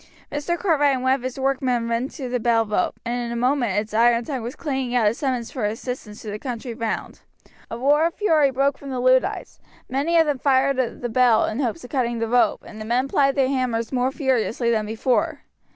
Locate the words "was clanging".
4.41-4.95